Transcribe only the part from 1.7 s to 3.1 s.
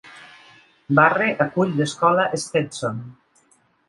l'escola Stetson.